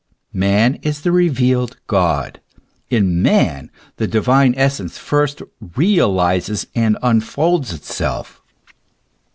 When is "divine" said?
4.07-4.55